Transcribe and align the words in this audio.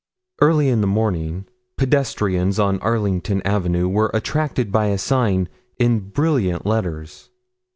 Early 0.41 0.67
in 0.69 0.81
the 0.81 0.87
morning 0.87 1.45
pedestrians 1.77 2.57
on 2.57 2.79
Arlington 2.79 3.39
Avenue 3.43 3.87
were 3.87 4.09
attracted 4.15 4.71
by 4.71 4.87
a 4.87 4.97
sign 4.97 5.47
in 5.77 5.99
brilliant 6.09 6.65
letters. 6.65 7.29